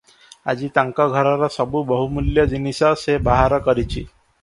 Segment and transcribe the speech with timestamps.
[0.53, 4.05] ଆଜି ତାଙ୍କ ଘରର ସବୁ ବହୁ ମୂଲ୍ୟ ଜିନିଶ ସେ ବାହାର କରିଚି।